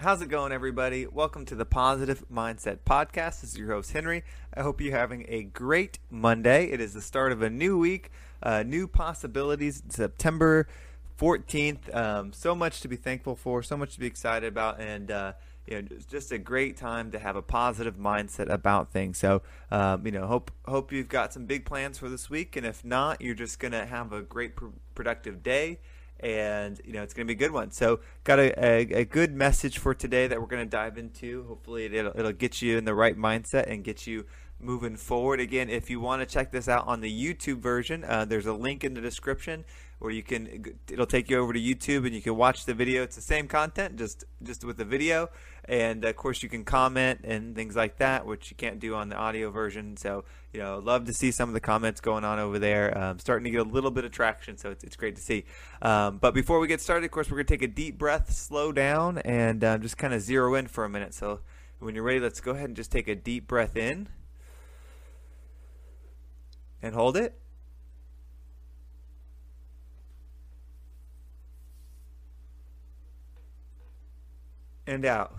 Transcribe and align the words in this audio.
How's 0.00 0.22
it 0.22 0.30
going, 0.30 0.50
everybody? 0.50 1.06
Welcome 1.06 1.44
to 1.44 1.54
the 1.54 1.66
Positive 1.66 2.24
Mindset 2.32 2.78
Podcast. 2.86 3.42
This 3.42 3.50
is 3.50 3.58
your 3.58 3.68
host, 3.68 3.92
Henry. 3.92 4.24
I 4.54 4.62
hope 4.62 4.80
you're 4.80 4.96
having 4.96 5.26
a 5.28 5.42
great 5.42 5.98
Monday. 6.08 6.70
It 6.70 6.80
is 6.80 6.94
the 6.94 7.02
start 7.02 7.32
of 7.32 7.42
a 7.42 7.50
new 7.50 7.76
week, 7.78 8.10
uh, 8.42 8.62
new 8.62 8.88
possibilities. 8.88 9.82
September 9.90 10.66
14th. 11.20 11.94
Um, 11.94 12.32
so 12.32 12.54
much 12.54 12.80
to 12.80 12.88
be 12.88 12.96
thankful 12.96 13.36
for, 13.36 13.62
so 13.62 13.76
much 13.76 13.92
to 13.92 14.00
be 14.00 14.06
excited 14.06 14.46
about, 14.46 14.80
and 14.80 15.10
uh, 15.10 15.32
you 15.66 15.82
know, 15.82 15.88
just 16.08 16.32
a 16.32 16.38
great 16.38 16.78
time 16.78 17.10
to 17.10 17.18
have 17.18 17.36
a 17.36 17.42
positive 17.42 17.96
mindset 17.98 18.48
about 18.48 18.90
things. 18.92 19.18
So, 19.18 19.42
um, 19.70 20.06
you 20.06 20.12
know, 20.12 20.26
hope 20.26 20.50
hope 20.64 20.92
you've 20.92 21.10
got 21.10 21.34
some 21.34 21.44
big 21.44 21.66
plans 21.66 21.98
for 21.98 22.08
this 22.08 22.30
week, 22.30 22.56
and 22.56 22.64
if 22.64 22.82
not, 22.86 23.20
you're 23.20 23.34
just 23.34 23.58
gonna 23.58 23.84
have 23.84 24.14
a 24.14 24.22
great, 24.22 24.56
pr- 24.56 24.68
productive 24.94 25.42
day 25.42 25.78
and 26.22 26.80
you 26.84 26.92
know 26.92 27.02
it's 27.02 27.14
going 27.14 27.26
to 27.26 27.34
be 27.34 27.36
a 27.36 27.48
good 27.48 27.52
one. 27.52 27.70
So, 27.70 28.00
got 28.24 28.38
a, 28.38 28.64
a, 28.64 29.00
a 29.00 29.04
good 29.04 29.34
message 29.34 29.78
for 29.78 29.94
today 29.94 30.26
that 30.26 30.40
we're 30.40 30.46
going 30.46 30.64
to 30.64 30.70
dive 30.70 30.98
into. 30.98 31.44
Hopefully, 31.48 31.86
it'll, 31.86 32.12
it'll 32.18 32.32
get 32.32 32.62
you 32.62 32.78
in 32.78 32.84
the 32.84 32.94
right 32.94 33.16
mindset 33.16 33.70
and 33.70 33.84
get 33.84 34.06
you 34.06 34.26
moving 34.60 34.96
forward. 34.96 35.40
Again, 35.40 35.70
if 35.70 35.90
you 35.90 36.00
want 36.00 36.20
to 36.20 36.26
check 36.26 36.52
this 36.52 36.68
out 36.68 36.86
on 36.86 37.00
the 37.00 37.10
YouTube 37.10 37.58
version, 37.58 38.04
uh, 38.04 38.24
there's 38.24 38.46
a 38.46 38.52
link 38.52 38.84
in 38.84 38.94
the 38.94 39.00
description 39.00 39.64
where 40.00 40.10
you 40.10 40.22
can. 40.22 40.64
It'll 40.90 41.06
take 41.06 41.30
you 41.30 41.38
over 41.38 41.52
to 41.52 41.60
YouTube 41.60 42.04
and 42.06 42.14
you 42.14 42.22
can 42.22 42.34
watch 42.34 42.64
the 42.64 42.74
video. 42.74 43.02
It's 43.02 43.16
the 43.16 43.22
same 43.22 43.46
content, 43.46 43.96
just 43.96 44.24
just 44.42 44.64
with 44.64 44.78
the 44.78 44.84
video, 44.84 45.28
and 45.66 46.04
of 46.04 46.16
course 46.16 46.42
you 46.42 46.48
can 46.48 46.64
comment 46.64 47.20
and 47.22 47.54
things 47.54 47.76
like 47.76 47.98
that, 47.98 48.26
which 48.26 48.50
you 48.50 48.56
can't 48.56 48.80
do 48.80 48.94
on 48.94 49.10
the 49.10 49.16
audio 49.16 49.50
version. 49.50 49.96
So 49.96 50.24
you 50.52 50.60
know, 50.60 50.78
love 50.78 51.04
to 51.04 51.12
see 51.12 51.30
some 51.30 51.50
of 51.50 51.52
the 51.52 51.60
comments 51.60 52.00
going 52.00 52.24
on 52.24 52.38
over 52.38 52.58
there. 52.58 52.96
Um, 52.96 53.18
starting 53.18 53.44
to 53.44 53.50
get 53.50 53.60
a 53.60 53.70
little 53.70 53.90
bit 53.90 54.04
of 54.04 54.10
traction, 54.10 54.56
so 54.56 54.70
it's, 54.70 54.82
it's 54.82 54.96
great 54.96 55.16
to 55.16 55.22
see. 55.22 55.44
Um, 55.82 56.16
but 56.16 56.32
before 56.34 56.58
we 56.58 56.66
get 56.66 56.80
started, 56.80 57.04
of 57.04 57.10
course, 57.10 57.30
we're 57.30 57.36
going 57.36 57.46
to 57.46 57.54
take 57.54 57.62
a 57.62 57.72
deep 57.72 57.98
breath, 57.98 58.32
slow 58.32 58.72
down, 58.72 59.18
and 59.18 59.62
uh, 59.62 59.78
just 59.78 59.98
kind 59.98 60.14
of 60.14 60.22
zero 60.22 60.54
in 60.54 60.66
for 60.66 60.84
a 60.84 60.88
minute. 60.88 61.14
So 61.14 61.40
when 61.78 61.94
you're 61.94 62.04
ready, 62.04 62.20
let's 62.20 62.40
go 62.40 62.52
ahead 62.52 62.70
and 62.70 62.76
just 62.76 62.90
take 62.90 63.06
a 63.06 63.14
deep 63.14 63.46
breath 63.46 63.76
in 63.76 64.08
and 66.82 66.94
hold 66.94 67.18
it. 67.18 67.38
And 74.90 75.04
out. 75.04 75.32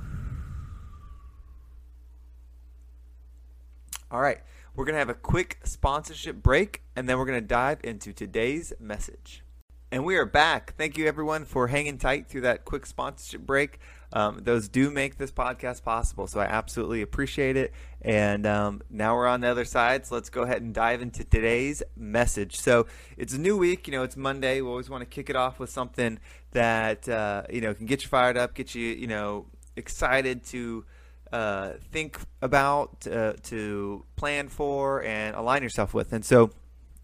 All 4.10 4.22
right. 4.22 4.40
We're 4.74 4.86
going 4.86 4.94
to 4.94 5.00
have 5.00 5.10
a 5.10 5.14
quick 5.14 5.60
sponsorship 5.66 6.42
break 6.42 6.84
and 6.96 7.10
then 7.10 7.18
we're 7.18 7.26
going 7.26 7.42
to 7.42 7.46
dive 7.46 7.80
into 7.84 8.14
today's 8.14 8.72
message. 8.80 9.44
And 9.92 10.06
we 10.06 10.16
are 10.16 10.26
back. 10.26 10.76
Thank 10.78 10.98
you, 10.98 11.06
everyone, 11.06 11.44
for 11.44 11.68
hanging 11.68 11.98
tight 11.98 12.30
through 12.30 12.42
that 12.42 12.64
quick 12.64 12.86
sponsorship 12.86 13.42
break. 13.42 13.80
Um, 14.14 14.40
those 14.44 14.68
do 14.68 14.92
make 14.92 15.18
this 15.18 15.32
podcast 15.32 15.84
possible, 15.84 16.28
so 16.28 16.40
I 16.40 16.46
absolutely 16.46 17.02
appreciate 17.02 17.56
it. 17.56 17.74
And 18.02 18.46
um, 18.46 18.82
now 18.90 19.16
we're 19.16 19.28
on 19.28 19.42
the 19.42 19.48
other 19.48 19.64
side, 19.64 20.06
so 20.06 20.16
let's 20.16 20.30
go 20.30 20.42
ahead 20.42 20.62
and 20.62 20.74
dive 20.74 21.02
into 21.02 21.24
today's 21.24 21.82
message. 21.96 22.58
So 22.58 22.88
it's 23.18 23.34
a 23.34 23.40
new 23.40 23.58
week. 23.58 23.88
You 23.88 23.94
know, 23.94 24.04
it's 24.04 24.18
Monday. 24.18 24.62
We 24.62 24.68
always 24.68 24.90
want 24.90 25.02
to 25.02 25.06
kick 25.06 25.30
it 25.30 25.36
off 25.36 25.60
with 25.60 25.70
something 25.70 26.20
that 26.52 27.08
uh, 27.08 27.44
you 27.50 27.62
know 27.62 27.74
can 27.74 27.86
get 27.86 28.04
you 28.04 28.10
fired 28.10 28.38
up, 28.38 28.54
get 28.54 28.76
you 28.76 28.88
you 28.88 29.08
know 29.08 29.46
excited 29.76 30.44
to 30.46 30.86
uh, 31.32 31.74
think 31.92 32.20
about, 32.42 33.08
uh, 33.08 33.34
to 33.44 34.04
plan 34.18 34.50
for, 34.50 35.04
and 35.04 35.36
align 35.36 35.64
yourself 35.64 35.94
with. 35.94 36.12
And 36.12 36.26
so, 36.26 36.52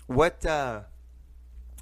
what 0.08 0.46
uh, 0.46 0.82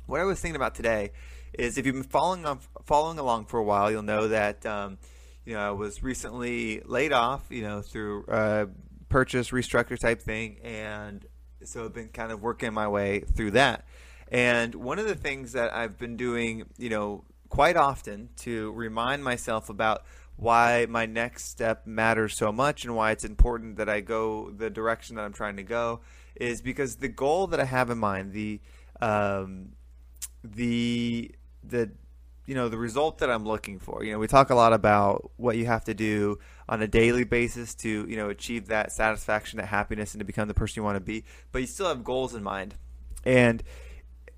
what 0.06 0.22
I 0.22 0.24
was 0.24 0.40
thinking 0.40 0.56
about 0.56 0.76
today 0.76 1.12
is 1.54 1.78
if 1.78 1.86
you've 1.86 1.96
been 1.96 2.04
following 2.04 2.46
on, 2.46 2.60
following 2.86 3.18
along 3.18 3.46
for 3.46 3.60
a 3.60 3.64
while, 3.64 3.90
you'll 3.90 4.04
know 4.04 4.28
that 4.28 4.66
um, 4.66 4.98
you 5.46 5.54
know 5.54 5.60
I 5.60 5.72
was 5.72 6.04
recently 6.04 6.82
laid 6.86 7.14
off, 7.14 7.46
you 7.50 7.62
know, 7.62 7.82
through 7.82 8.26
uh, 8.26 8.66
purchase 9.10 9.52
restructure 9.52 10.00
type 10.00 10.22
thing, 10.22 10.58
and 10.64 11.26
so 11.64 11.86
I've 11.86 11.94
been 11.94 12.10
kind 12.10 12.32
of 12.32 12.42
working 12.42 12.74
my 12.74 12.88
way 12.88 13.22
through 13.22 13.52
that. 13.52 13.86
And 14.32 14.74
one 14.76 15.00
of 15.00 15.08
the 15.08 15.16
things 15.16 15.52
that 15.54 15.74
I've 15.74 15.98
been 15.98 16.18
doing, 16.18 16.66
you 16.78 16.90
know, 16.90 17.24
quite 17.50 17.78
often 17.78 18.30
to 18.38 18.72
remind 18.72 19.24
myself 19.24 19.70
about 19.70 20.04
why 20.36 20.86
my 20.90 21.06
next 21.06 21.46
step 21.46 21.88
matters 21.88 22.36
so 22.36 22.52
much 22.52 22.84
and 22.84 22.96
why 22.96 23.12
it's 23.12 23.24
important 23.24 23.78
that 23.78 23.88
I 23.88 24.02
go 24.02 24.52
the 24.52 24.70
direction 24.70 25.16
that 25.16 25.24
I'm 25.24 25.34
trying 25.34 25.56
to 25.58 25.64
go 25.64 26.02
is 26.36 26.62
because 26.62 26.98
the 26.98 27.08
goal 27.08 27.48
that 27.48 27.60
I 27.60 27.66
have 27.66 27.90
in 27.90 27.98
mind, 27.98 28.34
the 28.34 28.60
um, 29.02 29.74
the 30.44 31.32
the 31.64 31.92
you 32.46 32.56
know 32.56 32.70
the 32.70 32.78
result 32.78 33.20
that 33.20 33.30
I'm 33.30 33.46
looking 33.46 33.80
for. 33.80 34.04
You 34.04 34.14
know, 34.14 34.20
we 34.20 34.28
talk 34.28 34.50
a 34.50 34.56
lot 34.56 34.74
about 34.74 35.32
what 35.38 35.58
you 35.58 35.66
have 35.66 35.86
to 35.86 35.94
do 35.94 36.40
on 36.68 36.82
a 36.82 36.88
daily 36.88 37.24
basis 37.24 37.76
to 37.76 38.06
you 38.08 38.16
know 38.16 38.30
achieve 38.30 38.68
that 38.68 38.92
satisfaction, 38.92 39.58
that 39.58 39.68
happiness, 39.68 40.14
and 40.14 40.20
to 40.20 40.26
become 40.26 40.48
the 40.48 40.54
person 40.54 40.82
you 40.82 40.84
want 40.84 40.96
to 40.96 41.02
be. 41.02 41.24
But 41.52 41.62
you 41.62 41.68
still 41.68 41.88
have 41.88 42.04
goals 42.04 42.36
in 42.36 42.44
mind, 42.44 42.76
and 43.26 43.64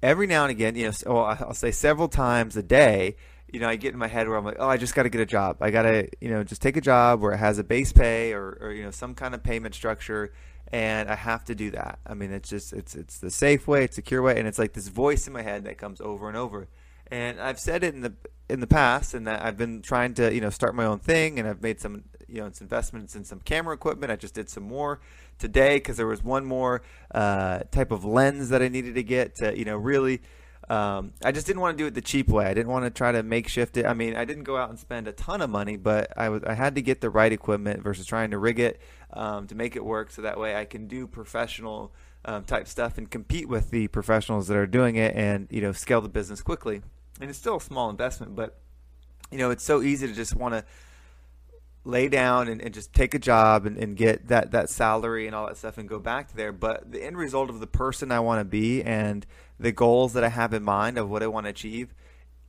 every 0.01 0.28
now 0.28 0.44
and 0.44 0.51
again, 0.51 0.75
you 0.75 0.85
know, 0.85 0.94
well, 1.13 1.25
I'll 1.25 1.53
say 1.53 1.72
several 1.72 2.07
times 2.07 2.56
a 2.57 2.63
day, 2.63 3.16
you 3.51 3.59
know, 3.59 3.69
I 3.69 3.75
get 3.75 3.94
in 3.94 4.00
my 4.00 4.07
head 4.07 4.28
where 4.28 4.38
I'm 4.38 4.46
like, 4.46 4.57
oh, 4.59 4.67
I 4.67 4.78
just 4.78 4.94
got 4.94 5.03
to 5.03 5.09
get 5.09 5.22
a 5.22 5.25
job. 5.25 5.57
I 5.62 5.72
got 5.72 5.84
to, 5.84 6.09
you 6.19 6.29
know, 6.29 6.44
just 6.44 6.62
take 6.62 6.78
a 6.78 6.81
job 6.81 7.22
where 7.22 7.31
it 7.31 7.38
has 7.38 7.59
a 7.59 7.63
base 7.63 7.94
pay 7.94 8.34
or, 8.34 8.57
or, 8.62 8.72
you 8.72 8.84
know, 8.84 8.91
some 8.91 9.16
kind 9.16 9.34
of 9.34 9.44
payment 9.44 9.73
structure, 9.73 10.34
and 10.72 11.09
I 11.09 11.16
have 11.16 11.46
to 11.46 11.56
do 11.56 11.72
that. 11.72 12.00
I 12.06 12.13
mean, 12.13 12.31
it's 12.31 12.50
just, 12.50 12.73
it's, 12.73 12.96
it's 12.96 13.19
the 13.19 13.31
safe 13.31 13.67
way, 13.67 13.85
it's 13.85 13.96
secure 13.96 14.22
way, 14.22 14.38
and 14.38 14.47
it's 14.47 14.59
like 14.59 14.73
this 14.73 14.90
voice 14.90 15.28
in 15.28 15.34
my 15.34 15.41
head 15.41 15.63
that 15.66 15.78
comes 15.78 16.01
over 16.01 16.28
and 16.28 16.38
over. 16.38 16.67
And 17.09 17.40
I've 17.40 17.59
said 17.59 17.84
it 17.84 17.94
in 17.94 18.01
the 18.01 18.13
in 18.50 18.59
the 18.59 18.68
past, 18.68 19.13
and 19.13 19.28
that 19.28 19.44
I've 19.44 19.57
been 19.57 19.81
trying 19.81 20.13
to, 20.16 20.34
you 20.34 20.40
know, 20.41 20.50
start 20.50 20.73
my 20.75 20.85
own 20.85 21.00
thing, 21.00 21.38
and 21.38 21.47
I've 21.47 21.62
made 21.62 21.81
some, 21.81 22.06
you 22.28 22.41
know, 22.41 22.50
investments 22.62 23.16
in 23.16 23.25
some 23.25 23.40
camera 23.40 23.73
equipment. 23.73 24.12
I 24.12 24.16
just 24.16 24.34
did 24.34 24.50
some 24.50 24.63
more 24.63 25.01
today 25.38 25.78
because 25.78 25.97
there 25.97 26.07
was 26.07 26.23
one 26.23 26.46
more 26.46 26.81
uh, 27.13 27.59
type 27.72 27.91
of 27.91 28.06
lens 28.06 28.50
that 28.50 28.62
I 28.62 28.69
needed 28.69 28.96
to 28.96 29.03
get 29.03 29.35
to, 29.38 29.57
you 29.57 29.66
know, 29.66 29.75
really 29.78 30.22
um, 30.69 31.13
I 31.23 31.31
just 31.31 31.47
didn't 31.47 31.62
want 31.62 31.78
to 31.78 31.81
do 31.81 31.88
it 31.88 31.94
the 31.94 32.01
cheap 32.01 32.28
way. 32.28 32.46
I 32.46 32.53
didn't 32.53 32.72
want 32.72 32.84
to 32.85 32.91
try 32.91 33.13
to 33.13 33.23
makeshift 33.23 33.78
it. 33.78 33.85
I 33.85 33.94
mean, 33.94 34.16
I 34.16 34.25
didn't 34.25 34.44
go 34.44 34.57
out 34.57 34.69
and 34.69 34.78
spend 34.78 35.07
a 35.07 35.13
ton 35.13 35.41
of 35.41 35.50
money, 35.50 35.78
but 35.78 36.12
I 36.17 36.29
was 36.29 36.44
I 36.44 36.56
had 36.56 36.75
to 36.75 36.81
get 36.81 37.00
the 37.00 37.09
right 37.09 37.31
equipment 37.31 37.81
versus 37.81 38.06
trying 38.06 38.31
to 38.31 38.38
rig 38.38 38.59
it 38.59 38.81
um, 39.13 39.47
to 39.47 39.56
make 39.56 39.75
it 39.75 39.85
work, 39.85 40.12
so 40.12 40.22
that 40.23 40.38
way 40.38 40.56
I 40.56 40.66
can 40.66 40.88
do 40.88 41.07
professional 41.07 41.94
um, 42.25 42.44
type 42.44 42.67
stuff 42.67 42.97
and 42.97 43.09
compete 43.09 43.47
with 43.47 43.69
the 43.69 43.88
professionals 43.88 44.47
that 44.50 44.57
are 44.57 44.67
doing 44.67 44.97
it, 44.97 45.16
and 45.16 45.47
you 45.50 45.62
know, 45.62 45.72
scale 45.72 46.01
the 46.01 46.09
business 46.09 46.41
quickly. 46.41 46.81
And 47.19 47.29
it's 47.29 47.39
still 47.39 47.57
a 47.57 47.61
small 47.61 47.89
investment, 47.89 48.35
but 48.35 48.59
you 49.31 49.38
know, 49.38 49.50
it's 49.51 49.63
so 49.63 49.81
easy 49.81 50.07
to 50.07 50.13
just 50.13 50.35
want 50.35 50.53
to 50.53 50.63
lay 51.83 52.09
down 52.09 52.47
and, 52.50 52.61
and 52.61 52.73
just 52.73 52.94
take 52.94 53.13
a 53.13 53.19
job 53.19 53.66
and, 53.66 53.78
and 53.78 53.95
get 53.95 54.28
that, 54.28 54.51
that 54.51 54.69
salary 54.69 55.25
and 55.25 55.35
all 55.35 55.47
that 55.47 55.57
stuff 55.57 55.78
and 55.78 55.88
go 55.88 56.00
back 56.00 56.33
there. 56.33 56.51
But 56.51 56.91
the 56.91 57.03
end 57.03 57.17
result 57.17 57.50
of 57.50 57.59
the 57.59 57.67
person 57.67 58.11
I 58.11 58.19
want 58.19 58.41
to 58.41 58.45
be 58.45 58.83
and 58.83 59.25
the 59.59 59.72
goals 59.72 60.13
that 60.13 60.23
I 60.23 60.29
have 60.29 60.53
in 60.53 60.63
mind 60.63 60.97
of 60.97 61.09
what 61.09 61.23
I 61.23 61.28
want 61.28 61.45
to 61.45 61.50
achieve, 61.50 61.94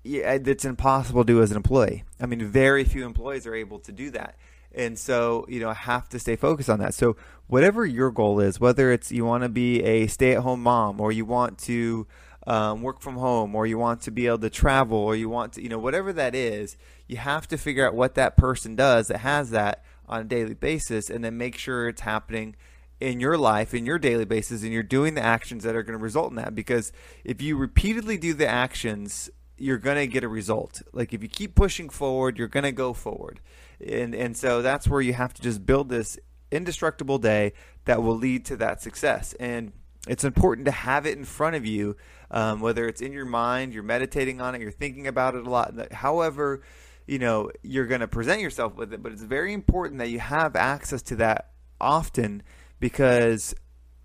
yeah, 0.03 0.33
it's 0.33 0.65
impossible 0.65 1.23
to 1.23 1.27
do 1.27 1.43
as 1.43 1.51
an 1.51 1.57
employee. 1.57 2.05
I 2.21 2.27
mean, 2.27 2.45
very 2.47 2.85
few 2.85 3.07
employees 3.07 3.47
are 3.47 3.55
able 3.55 3.79
to 3.81 3.93
do 3.93 4.11
that. 4.11 4.37
And 4.75 4.99
so, 4.99 5.47
you 5.49 5.61
know, 5.61 5.71
I 5.71 5.75
have 5.75 6.09
to 6.11 6.19
stay 6.19 6.37
focused 6.37 6.69
on 6.69 6.79
that. 6.81 6.95
So, 6.95 7.17
whatever 7.47 7.87
your 7.87 8.11
goal 8.11 8.39
is, 8.39 8.61
whether 8.61 8.93
it's 8.93 9.11
you 9.11 9.25
want 9.25 9.43
to 9.43 9.49
be 9.49 9.83
a 9.83 10.07
stay 10.09 10.33
at 10.33 10.43
home 10.43 10.63
mom 10.63 11.01
or 11.01 11.11
you 11.11 11.25
want 11.25 11.59
to 11.61 12.07
um, 12.49 12.81
work 12.81 13.01
from 13.03 13.17
home 13.17 13.55
or 13.55 13.67
you 13.67 13.77
want 13.77 14.01
to 14.01 14.11
be 14.11 14.27
able 14.27 14.39
to 14.39 14.49
travel 14.49 14.97
or 14.97 15.15
you 15.15 15.29
want 15.29 15.53
to, 15.53 15.63
you 15.63 15.69
know, 15.69 15.79
whatever 15.79 16.15
that 16.15 16.35
is, 16.35 16.79
you 17.07 17.19
have 17.19 17.47
to 17.47 17.59
figure 17.59 17.87
out 17.87 17.95
what 17.95 18.15
that 18.15 18.39
person 18.39 18.75
does 18.75 19.09
that 19.09 19.19
has 19.19 19.51
that 19.51 19.85
on 20.09 20.23
a 20.23 20.25
daily 20.25 20.55
basis 20.55 21.11
and 21.11 21.23
then 21.23 21.37
make 21.37 21.59
sure 21.59 21.89
it's 21.89 22.01
happening 22.01 22.57
in 23.01 23.21
your 23.21 23.37
life, 23.37 23.75
in 23.75 23.85
your 23.85 23.99
daily 23.99 24.25
basis, 24.25 24.63
and 24.63 24.73
you're 24.73 24.83
doing 24.83 25.13
the 25.13 25.23
actions 25.23 25.63
that 25.63 25.77
are 25.77 25.83
going 25.83 25.97
to 25.97 26.03
result 26.03 26.31
in 26.31 26.37
that. 26.37 26.55
Because 26.55 26.91
if 27.23 27.43
you 27.43 27.55
repeatedly 27.55 28.17
do 28.17 28.33
the 28.33 28.49
actions, 28.49 29.29
you're 29.59 29.77
going 29.77 29.99
to 29.99 30.07
get 30.07 30.25
a 30.25 30.29
result. 30.29 30.81
Like 30.95 31.13
if 31.13 31.23
you 31.23 31.29
keep 31.29 31.55
pushing 31.55 31.91
forward, 31.91 32.39
you're 32.39 32.49
going 32.49 32.65
to 32.65 32.73
go 32.73 32.95
forward. 32.95 33.41
And, 33.87 34.15
and 34.15 34.35
so 34.35 34.63
that's 34.63 34.89
where 34.89 35.03
you 35.03 35.13
have 35.13 35.35
to 35.35 35.43
just 35.43 35.67
build 35.67 35.91
this 35.91 36.19
indestructible 36.51 37.19
day 37.19 37.53
that 37.85 38.03
will 38.03 38.17
lead 38.17 38.47
to 38.47 38.57
that 38.57 38.81
success. 38.81 39.35
And 39.35 39.73
it's 40.09 40.25
important 40.25 40.65
to 40.67 40.73
have 40.73 41.07
it 41.07 41.17
in 41.17 41.25
front 41.25 41.57
of 41.57 41.67
you, 41.67 41.97
um, 42.31 42.61
whether 42.61 42.87
it's 42.87 43.01
in 43.01 43.13
your 43.13 43.25
mind, 43.25 43.73
you're 43.73 43.83
meditating 43.83 44.41
on 44.41 44.55
it, 44.55 44.61
you're 44.61 44.71
thinking 44.71 45.07
about 45.07 45.35
it 45.35 45.47
a 45.47 45.51
lot. 45.51 45.93
However, 45.93 46.63
you 47.07 47.19
know 47.19 47.51
you're 47.63 47.87
going 47.87 48.03
to 48.03 48.09
present 48.09 48.41
yourself 48.41 48.77
with 48.77 48.93
it, 48.93 49.03
but 49.03 49.13
it's 49.13 49.23
very 49.23 49.53
important 49.53 49.99
that 49.99 50.11
you 50.11 50.21
have 50.21 50.55
access 50.55 51.03
to 51.03 51.17
that 51.17 51.51
often 51.81 52.43
because 52.81 53.55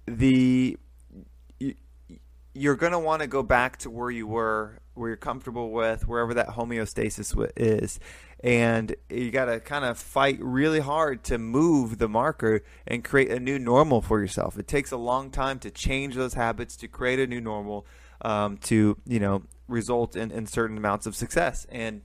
the 0.06 0.78
you're 2.54 2.76
going 2.76 2.92
to 2.92 3.00
want 3.00 3.22
to 3.22 3.28
go 3.28 3.44
back 3.44 3.78
to 3.78 3.90
where 3.90 4.12
you 4.12 4.28
were, 4.28 4.80
where 4.94 5.10
you're 5.10 5.18
comfortable 5.18 5.72
with, 5.72 6.08
wherever 6.08 6.34
that 6.36 6.50
homeostasis 6.50 7.52
is. 7.56 8.00
And 8.44 8.96
you 9.10 9.32
got 9.32 9.46
to 9.46 9.60
kind 9.60 9.86
of 9.86 9.98
fight 9.98 10.38
really 10.42 10.82
hard 10.82 11.24
to 11.26 11.38
move 11.38 11.98
the 11.98 12.10
marker 12.10 12.62
and 12.86 13.04
create 13.04 13.32
a 13.32 13.40
new 13.40 13.58
normal 13.58 14.02
for 14.02 14.20
yourself. 14.20 14.58
It 14.60 14.68
takes 14.68 14.92
a 14.92 14.98
long 14.98 15.32
time 15.32 15.60
to 15.60 15.72
change 15.72 16.16
those 16.16 16.34
habits, 16.34 16.76
to 16.78 16.88
create 16.88 17.20
a 17.20 17.28
new 17.28 17.40
normal, 17.40 17.88
um, 18.22 18.58
to, 18.58 18.98
you 19.08 19.20
know, 19.20 19.44
result 19.68 20.16
in, 20.16 20.30
in 20.30 20.46
certain 20.46 20.78
amounts 20.78 21.06
of 21.08 21.16
success. 21.16 21.66
And 21.70 22.02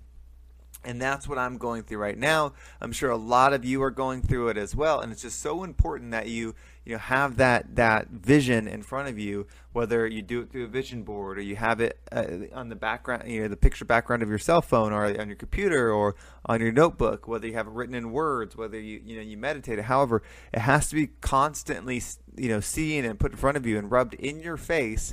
And 0.84 1.02
that's 1.02 1.28
what 1.28 1.38
I'm 1.38 1.58
going 1.58 1.82
through 1.82 1.98
right 1.98 2.16
now. 2.16 2.52
I'm 2.80 2.92
sure 2.92 3.10
a 3.10 3.16
lot 3.16 3.52
of 3.52 3.64
you 3.64 3.82
are 3.82 3.90
going 3.90 4.22
through 4.22 4.48
it 4.48 4.56
as 4.56 4.76
well. 4.76 5.00
And 5.00 5.10
it's 5.10 5.22
just 5.22 5.40
so 5.40 5.64
important 5.64 6.12
that 6.12 6.28
you, 6.28 6.54
you 6.84 6.92
know, 6.92 6.98
have 6.98 7.36
that 7.38 7.74
that 7.76 8.08
vision 8.08 8.68
in 8.68 8.82
front 8.82 9.08
of 9.08 9.18
you. 9.18 9.48
Whether 9.72 10.06
you 10.06 10.22
do 10.22 10.40
it 10.40 10.50
through 10.50 10.64
a 10.64 10.68
vision 10.68 11.02
board 11.02 11.38
or 11.38 11.42
you 11.42 11.56
have 11.56 11.80
it 11.80 11.98
uh, 12.12 12.24
on 12.54 12.68
the 12.68 12.76
background, 12.76 13.28
you 13.28 13.42
know, 13.42 13.48
the 13.48 13.56
picture 13.56 13.84
background 13.84 14.22
of 14.22 14.28
your 14.28 14.38
cell 14.38 14.62
phone 14.62 14.92
or 14.92 15.04
on 15.04 15.26
your 15.26 15.36
computer 15.36 15.92
or 15.92 16.14
on 16.46 16.60
your 16.60 16.72
notebook. 16.72 17.26
Whether 17.26 17.48
you 17.48 17.54
have 17.54 17.66
it 17.66 17.72
written 17.72 17.96
in 17.96 18.12
words, 18.12 18.56
whether 18.56 18.78
you 18.78 19.02
you 19.04 19.16
know 19.16 19.22
you 19.22 19.36
meditate. 19.36 19.80
However, 19.80 20.22
it 20.54 20.60
has 20.60 20.88
to 20.90 20.94
be 20.94 21.08
constantly, 21.20 22.00
you 22.36 22.48
know, 22.48 22.60
seen 22.60 23.04
and 23.04 23.18
put 23.18 23.32
in 23.32 23.36
front 23.36 23.56
of 23.56 23.66
you 23.66 23.78
and 23.78 23.90
rubbed 23.90 24.14
in 24.14 24.40
your 24.40 24.56
face 24.56 25.12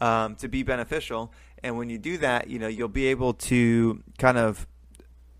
um, 0.00 0.36
to 0.36 0.48
be 0.48 0.62
beneficial. 0.62 1.32
And 1.62 1.78
when 1.78 1.88
you 1.88 1.98
do 1.98 2.18
that, 2.18 2.48
you 2.48 2.58
know, 2.58 2.68
you'll 2.68 2.88
be 2.88 3.06
able 3.06 3.32
to 3.34 4.02
kind 4.18 4.38
of 4.38 4.66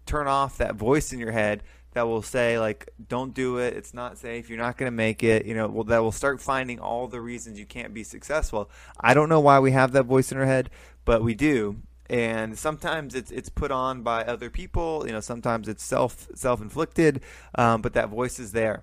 turn 0.07 0.27
off 0.29 0.59
that 0.59 0.77
voice 0.77 1.13
in 1.13 1.19
your 1.19 1.33
head 1.33 1.63
that 1.97 2.07
will 2.07 2.21
say 2.21 2.59
like 2.59 2.91
don't 3.09 3.33
do 3.33 3.57
it. 3.57 3.75
It's 3.75 3.95
not 3.95 4.19
safe. 4.19 4.51
You're 4.51 4.59
not 4.59 4.77
going 4.77 4.87
to 4.87 4.95
make 4.95 5.25
it. 5.25 5.47
You 5.47 5.55
know 5.55 5.67
well 5.67 5.85
that 5.85 6.03
will 6.03 6.13
start 6.13 6.43
finding 6.43 6.79
all 6.79 7.09
the 7.09 7.23
reasons 7.23 7.59
you 7.59 7.65
can't 7.65 7.95
be 7.95 8.05
successful. 8.05 8.71
I 9.01 9.15
don't 9.15 9.31
know 9.31 9.41
why 9.41 9.61
we 9.61 9.73
have 9.73 9.93
that 9.93 10.05
voice 10.05 10.31
in 10.31 10.37
our 10.39 10.45
head 10.45 10.71
but 11.07 11.23
we 11.23 11.35
do. 11.35 11.77
And 12.11 12.59
sometimes 12.59 13.15
it's 13.15 13.31
it's 13.31 13.49
put 13.49 13.71
on 13.71 14.03
by 14.03 14.25
other 14.25 14.51
people. 14.51 15.05
You 15.07 15.13
know 15.13 15.21
sometimes 15.21 15.69
it's 15.69 15.83
self 15.83 16.29
self-inflicted 16.35 17.23
um, 17.55 17.81
but 17.81 17.95
that 17.95 18.11
voice 18.11 18.39
is 18.39 18.53
there. 18.53 18.83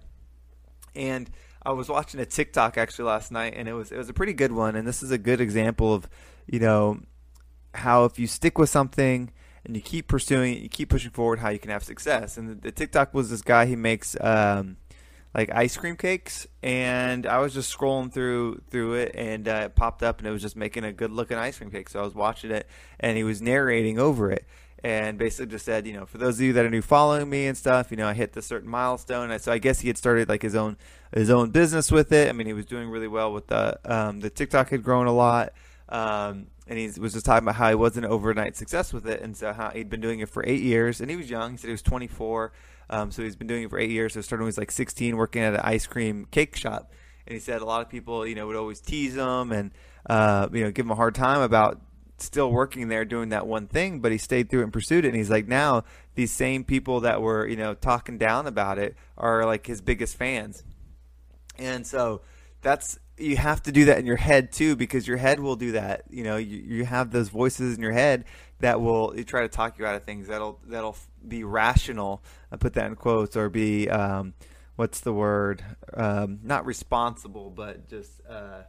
And 0.95 1.29
i 1.65 1.71
was 1.71 1.87
watching 1.87 2.19
a 2.19 2.25
tiktok 2.25 2.77
actually 2.77 3.05
last 3.05 3.31
night 3.31 3.53
and 3.55 3.69
it 3.69 3.73
was 3.73 3.89
it 3.89 3.97
was 3.97 4.09
a 4.09 4.13
pretty 4.13 4.33
good 4.33 4.51
one. 4.51 4.75
And 4.75 4.87
this 4.87 5.03
is 5.03 5.11
a 5.11 5.19
good 5.19 5.39
example 5.39 5.93
of 5.93 6.09
you 6.47 6.59
know 6.59 6.99
how 7.75 8.05
if 8.05 8.17
you 8.17 8.25
stick 8.25 8.57
with 8.57 8.69
something 8.69 9.31
and 9.65 9.75
you 9.75 9.81
keep 9.81 10.07
pursuing 10.07 10.61
you 10.61 10.69
keep 10.69 10.89
pushing 10.89 11.11
forward, 11.11 11.39
how 11.39 11.49
you 11.49 11.59
can 11.59 11.71
have 11.71 11.83
success. 11.83 12.37
And 12.37 12.49
the, 12.49 12.55
the 12.55 12.71
TikTok 12.71 13.13
was 13.13 13.29
this 13.29 13.41
guy 13.41 13.65
he 13.65 13.75
makes 13.75 14.15
um, 14.21 14.77
like 15.33 15.51
ice 15.51 15.77
cream 15.77 15.95
cakes, 15.95 16.47
and 16.61 17.25
I 17.25 17.39
was 17.39 17.53
just 17.53 17.75
scrolling 17.75 18.11
through 18.11 18.61
through 18.69 18.95
it, 18.95 19.15
and 19.15 19.47
uh, 19.47 19.61
it 19.65 19.75
popped 19.75 20.03
up, 20.03 20.19
and 20.19 20.27
it 20.27 20.31
was 20.31 20.41
just 20.41 20.55
making 20.55 20.83
a 20.83 20.91
good 20.91 21.11
looking 21.11 21.37
ice 21.37 21.57
cream 21.57 21.71
cake. 21.71 21.89
So 21.89 21.99
I 21.99 22.03
was 22.03 22.13
watching 22.13 22.51
it, 22.51 22.67
and 22.99 23.17
he 23.17 23.23
was 23.23 23.41
narrating 23.41 23.99
over 23.99 24.31
it. 24.31 24.45
And 24.85 25.17
basically 25.17 25.45
just 25.45 25.63
said, 25.63 25.87
you 25.87 25.93
know, 25.93 26.05
for 26.05 26.17
those 26.17 26.35
of 26.35 26.41
you 26.41 26.51
that 26.53 26.65
are 26.65 26.69
new 26.69 26.81
following 26.81 27.29
me 27.29 27.47
and 27.47 27.57
stuff, 27.57 27.89
you 27.89 27.95
know, 27.95 28.05
I 28.05 28.13
hit 28.13 28.33
this 28.33 28.45
certain 28.45 28.69
milestone. 28.69 29.39
So 29.39 29.49
I 29.49 29.57
guess 29.57 29.79
he 29.79 29.87
had 29.87 29.97
started 29.97 30.27
like 30.27 30.41
his 30.41 30.55
own 30.55 30.75
his 31.13 31.29
own 31.29 31.51
business 31.51 31.89
with 31.89 32.11
it. 32.11 32.27
I 32.27 32.33
mean, 32.33 32.47
he 32.47 32.53
was 32.53 32.65
doing 32.65 32.89
really 32.89 33.07
well 33.07 33.31
with 33.31 33.47
the 33.47 33.79
um, 33.85 34.19
the 34.19 34.29
TikTok 34.29 34.71
had 34.71 34.83
grown 34.83 35.07
a 35.07 35.13
lot. 35.13 35.53
Um, 35.87 36.47
and 36.67 36.79
he 36.79 36.87
was 36.99 37.13
just 37.13 37.25
talking 37.25 37.43
about 37.43 37.55
how 37.55 37.69
he 37.69 37.75
wasn't 37.75 38.05
overnight 38.05 38.55
success 38.55 38.93
with 38.93 39.07
it, 39.07 39.21
and 39.21 39.35
so 39.35 39.53
how 39.53 39.69
he'd 39.71 39.89
been 39.89 40.01
doing 40.01 40.19
it 40.19 40.29
for 40.29 40.43
eight 40.45 40.61
years, 40.61 41.01
and 41.01 41.09
he 41.09 41.15
was 41.15 41.29
young. 41.29 41.51
He 41.51 41.57
said 41.57 41.67
he 41.67 41.73
was 41.73 41.81
24, 41.81 42.51
um, 42.89 43.11
so 43.11 43.23
he's 43.23 43.35
been 43.35 43.47
doing 43.47 43.63
it 43.63 43.69
for 43.69 43.79
eight 43.79 43.89
years. 43.89 44.13
So 44.13 44.21
starting 44.21 44.43
when 44.43 44.47
he 44.47 44.55
was 44.55 44.57
like 44.57 44.71
16, 44.71 45.17
working 45.17 45.41
at 45.41 45.53
an 45.53 45.59
ice 45.61 45.87
cream 45.87 46.25
cake 46.31 46.55
shop, 46.55 46.91
and 47.27 47.33
he 47.33 47.39
said 47.39 47.61
a 47.61 47.65
lot 47.65 47.81
of 47.81 47.89
people, 47.89 48.25
you 48.25 48.35
know, 48.35 48.47
would 48.47 48.55
always 48.55 48.79
tease 48.79 49.15
him 49.15 49.51
and 49.51 49.71
uh, 50.09 50.47
you 50.51 50.63
know 50.63 50.71
give 50.71 50.85
him 50.85 50.91
a 50.91 50.95
hard 50.95 51.15
time 51.15 51.41
about 51.41 51.81
still 52.17 52.51
working 52.51 52.87
there 52.87 53.05
doing 53.05 53.29
that 53.29 53.47
one 53.47 53.67
thing, 53.67 53.99
but 53.99 54.11
he 54.11 54.17
stayed 54.17 54.49
through 54.49 54.61
it 54.61 54.63
and 54.63 54.73
pursued 54.73 55.05
it. 55.05 55.09
And 55.09 55.17
he's 55.17 55.29
like, 55.29 55.47
now 55.47 55.83
these 56.15 56.31
same 56.31 56.63
people 56.63 57.01
that 57.01 57.21
were 57.21 57.47
you 57.47 57.55
know 57.55 57.73
talking 57.73 58.17
down 58.17 58.47
about 58.47 58.77
it 58.77 58.95
are 59.17 59.45
like 59.45 59.65
his 59.65 59.81
biggest 59.81 60.17
fans, 60.17 60.63
and 61.57 61.85
so 61.85 62.21
that's 62.61 62.99
you 63.17 63.37
have 63.37 63.61
to 63.63 63.71
do 63.71 63.85
that 63.85 63.99
in 63.99 64.05
your 64.05 64.17
head 64.17 64.51
too 64.51 64.75
because 64.75 65.07
your 65.07 65.17
head 65.17 65.39
will 65.39 65.55
do 65.55 65.73
that. 65.73 66.03
You 66.09 66.23
know 66.23 66.37
you, 66.37 66.57
you 66.57 66.85
have 66.85 67.11
those 67.11 67.29
voices 67.29 67.75
in 67.75 67.81
your 67.81 67.91
head 67.91 68.25
that 68.59 68.81
will 68.81 69.13
try 69.25 69.41
to 69.41 69.49
talk 69.49 69.77
you 69.77 69.85
out 69.85 69.95
of 69.95 70.03
things. 70.03 70.27
That'll 70.27 70.59
that'll 70.65 70.97
be 71.27 71.43
rational. 71.43 72.23
I 72.51 72.57
put 72.57 72.73
that 72.73 72.85
in 72.87 72.95
quotes 72.95 73.35
or 73.35 73.49
be 73.49 73.89
um, 73.89 74.33
what's 74.75 74.99
the 74.99 75.13
word? 75.13 75.63
Um, 75.93 76.39
not 76.43 76.65
responsible 76.65 77.49
but 77.49 77.87
just 77.87 78.21
uh, 78.27 78.63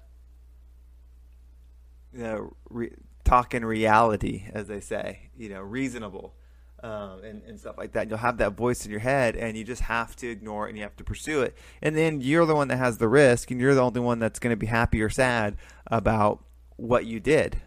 you 2.12 2.22
know 2.22 2.56
re- 2.68 2.94
talk 3.24 3.54
in 3.54 3.64
reality 3.64 4.44
as 4.52 4.68
they 4.68 4.80
say 4.80 5.30
you 5.36 5.48
know 5.48 5.60
reasonable 5.60 6.34
um, 6.84 7.24
and, 7.24 7.42
and 7.48 7.58
stuff 7.58 7.78
like 7.78 7.92
that. 7.92 8.08
You'll 8.10 8.18
have 8.18 8.36
that 8.38 8.52
voice 8.52 8.84
in 8.84 8.90
your 8.90 9.00
head, 9.00 9.36
and 9.36 9.56
you 9.56 9.64
just 9.64 9.82
have 9.82 10.14
to 10.16 10.28
ignore 10.28 10.66
it 10.66 10.70
and 10.70 10.78
you 10.78 10.84
have 10.84 10.96
to 10.96 11.04
pursue 11.04 11.40
it. 11.40 11.56
And 11.80 11.96
then 11.96 12.20
you're 12.20 12.44
the 12.44 12.54
one 12.54 12.68
that 12.68 12.76
has 12.76 12.98
the 12.98 13.08
risk, 13.08 13.50
and 13.50 13.58
you're 13.58 13.74
the 13.74 13.80
only 13.80 14.00
one 14.00 14.18
that's 14.18 14.38
going 14.38 14.52
to 14.52 14.56
be 14.56 14.66
happy 14.66 15.00
or 15.00 15.08
sad 15.08 15.56
about 15.86 16.44
what 16.76 17.06
you 17.06 17.20
did 17.20 17.62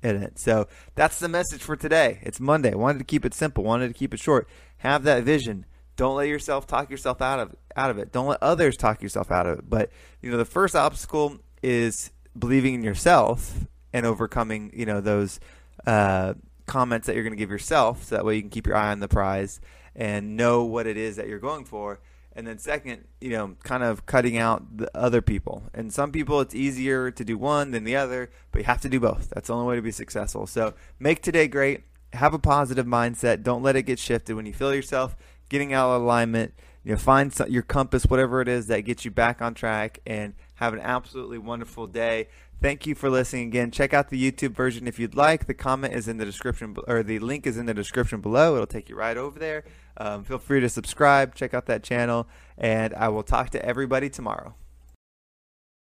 in 0.00 0.22
it. 0.22 0.38
So 0.38 0.68
that's 0.94 1.18
the 1.18 1.28
message 1.28 1.60
for 1.60 1.74
today. 1.74 2.20
It's 2.22 2.38
Monday. 2.38 2.72
Wanted 2.74 3.00
to 3.00 3.04
keep 3.04 3.24
it 3.24 3.34
simple. 3.34 3.64
Wanted 3.64 3.88
to 3.88 3.94
keep 3.94 4.14
it 4.14 4.20
short. 4.20 4.48
Have 4.78 5.02
that 5.04 5.24
vision. 5.24 5.66
Don't 5.96 6.16
let 6.16 6.28
yourself 6.28 6.66
talk 6.66 6.88
yourself 6.88 7.20
out 7.20 7.40
of 7.40 7.56
out 7.76 7.90
of 7.90 7.98
it. 7.98 8.12
Don't 8.12 8.26
let 8.28 8.42
others 8.42 8.76
talk 8.76 9.02
yourself 9.02 9.32
out 9.32 9.46
of 9.46 9.58
it. 9.58 9.68
But 9.68 9.90
you 10.20 10.30
know, 10.30 10.36
the 10.36 10.44
first 10.44 10.76
obstacle 10.76 11.38
is 11.62 12.12
believing 12.38 12.74
in 12.74 12.84
yourself 12.84 13.66
and 13.92 14.06
overcoming 14.06 14.70
you 14.72 14.86
know 14.86 15.00
those. 15.00 15.40
Uh, 15.84 16.34
comments 16.72 17.06
that 17.06 17.14
you're 17.14 17.22
going 17.22 17.34
to 17.34 17.38
give 17.38 17.50
yourself 17.50 18.04
so 18.04 18.16
that 18.16 18.24
way 18.24 18.34
you 18.34 18.40
can 18.40 18.48
keep 18.48 18.66
your 18.66 18.76
eye 18.76 18.90
on 18.90 19.00
the 19.00 19.08
prize 19.08 19.60
and 19.94 20.38
know 20.38 20.64
what 20.64 20.86
it 20.86 20.96
is 20.96 21.16
that 21.16 21.28
you're 21.28 21.38
going 21.38 21.66
for. 21.66 22.00
And 22.34 22.46
then 22.46 22.56
second 22.58 23.04
you 23.20 23.28
know 23.28 23.56
kind 23.62 23.82
of 23.82 24.06
cutting 24.06 24.38
out 24.38 24.78
the 24.78 24.90
other 24.96 25.20
people. 25.20 25.64
And 25.74 25.92
some 25.92 26.12
people 26.12 26.40
it's 26.40 26.54
easier 26.54 27.10
to 27.10 27.24
do 27.24 27.36
one 27.36 27.72
than 27.72 27.84
the 27.84 27.94
other 27.94 28.30
but 28.50 28.60
you 28.60 28.64
have 28.64 28.80
to 28.80 28.88
do 28.88 28.98
both. 28.98 29.28
That's 29.28 29.48
the 29.48 29.54
only 29.54 29.66
way 29.66 29.76
to 29.76 29.82
be 29.82 29.92
successful. 29.92 30.46
So 30.46 30.72
make 30.98 31.20
today 31.20 31.46
great. 31.46 31.82
Have 32.14 32.32
a 32.32 32.38
positive 32.38 32.86
mindset. 32.86 33.42
Don't 33.42 33.62
let 33.62 33.76
it 33.76 33.82
get 33.82 33.98
shifted 33.98 34.34
when 34.34 34.46
you 34.46 34.54
feel 34.54 34.74
yourself 34.74 35.14
getting 35.50 35.74
out 35.74 35.90
of 35.90 36.00
alignment. 36.00 36.54
You 36.84 36.92
know 36.92 36.98
find 36.98 37.30
some, 37.34 37.50
your 37.50 37.62
compass 37.62 38.06
whatever 38.06 38.40
it 38.40 38.48
is 38.48 38.66
that 38.68 38.80
gets 38.80 39.04
you 39.04 39.10
back 39.10 39.42
on 39.42 39.52
track 39.52 40.00
and 40.06 40.32
have 40.62 40.74
an 40.74 40.80
absolutely 40.80 41.38
wonderful 41.38 41.86
day 41.86 42.28
Thank 42.62 42.86
you 42.86 42.94
for 42.94 43.10
listening 43.10 43.48
again. 43.48 43.72
Check 43.72 43.92
out 43.92 44.08
the 44.08 44.30
YouTube 44.30 44.52
version 44.52 44.86
if 44.86 44.96
you'd 44.96 45.16
like. 45.16 45.46
The 45.46 45.54
comment 45.54 45.94
is 45.94 46.06
in 46.06 46.18
the 46.18 46.24
description, 46.24 46.76
or 46.86 47.02
the 47.02 47.18
link 47.18 47.44
is 47.44 47.56
in 47.56 47.66
the 47.66 47.74
description 47.74 48.20
below. 48.20 48.54
It'll 48.54 48.68
take 48.68 48.88
you 48.88 48.94
right 48.94 49.16
over 49.16 49.36
there. 49.36 49.64
Um, 49.96 50.22
feel 50.22 50.38
free 50.38 50.60
to 50.60 50.68
subscribe, 50.68 51.34
check 51.34 51.54
out 51.54 51.66
that 51.66 51.82
channel, 51.82 52.28
and 52.56 52.94
I 52.94 53.08
will 53.08 53.24
talk 53.24 53.50
to 53.50 53.66
everybody 53.66 54.08
tomorrow. 54.08 54.54